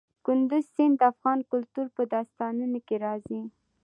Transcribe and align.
کندز 0.25 0.63
سیند 0.75 0.95
د 0.99 1.01
افغان 1.11 1.39
کلتور 1.51 1.87
په 1.95 2.01
داستانونو 2.13 2.79
کې 2.87 2.95
راځي. 3.05 3.41